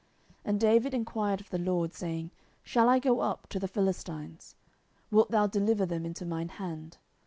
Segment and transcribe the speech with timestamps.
[0.39, 2.31] 10:005:019 And David enquired of the LORD, saying,
[2.63, 4.55] Shall I go up to the Philistines?
[5.11, 6.97] wilt thou deliver them into mine hand?